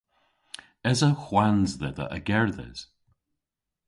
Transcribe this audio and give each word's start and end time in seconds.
Esa 0.91 1.09
hwans 1.23 1.71
dhedha 1.79 2.05
a 2.15 2.19
gerdhes? 2.27 2.79